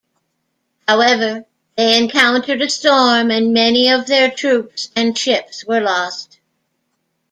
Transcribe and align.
However, 0.87 1.45
they 1.77 1.95
encountered 1.99 2.59
a 2.63 2.69
storm 2.71 3.29
and 3.29 3.53
many 3.53 3.87
of 3.89 4.07
their 4.07 4.31
troops 4.31 4.89
and 4.95 5.15
ships 5.15 5.63
were 5.63 5.79
lost. 5.79 6.39